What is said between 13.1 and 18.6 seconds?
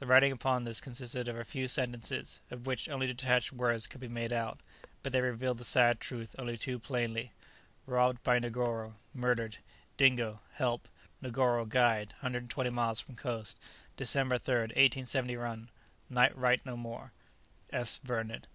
coast December 3rd, 1871 write no more. "S. VERNON."